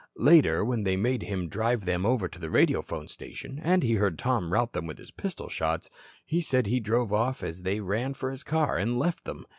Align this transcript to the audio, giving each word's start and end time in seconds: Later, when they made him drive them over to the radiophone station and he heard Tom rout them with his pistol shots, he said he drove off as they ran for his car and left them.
Later, 0.17 0.65
when 0.65 0.81
they 0.81 0.97
made 0.97 1.21
him 1.21 1.47
drive 1.47 1.85
them 1.85 2.07
over 2.07 2.27
to 2.27 2.39
the 2.39 2.49
radiophone 2.49 3.07
station 3.07 3.59
and 3.63 3.83
he 3.83 3.93
heard 3.93 4.17
Tom 4.17 4.51
rout 4.51 4.73
them 4.73 4.87
with 4.87 4.97
his 4.97 5.11
pistol 5.11 5.47
shots, 5.47 5.91
he 6.25 6.41
said 6.41 6.65
he 6.65 6.79
drove 6.79 7.13
off 7.13 7.43
as 7.43 7.61
they 7.61 7.81
ran 7.81 8.15
for 8.15 8.31
his 8.31 8.43
car 8.43 8.79
and 8.79 8.97
left 8.97 9.25
them. 9.25 9.45